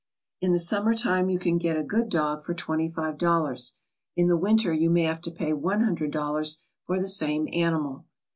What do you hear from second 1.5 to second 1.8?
get